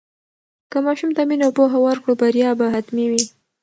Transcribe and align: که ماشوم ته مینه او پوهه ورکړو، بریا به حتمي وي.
که 0.71 0.77
ماشوم 0.85 1.11
ته 1.15 1.21
مینه 1.29 1.45
او 1.47 1.55
پوهه 1.57 1.79
ورکړو، 1.83 2.13
بریا 2.21 2.49
به 2.59 2.65
حتمي 2.73 3.05
وي. 3.11 3.23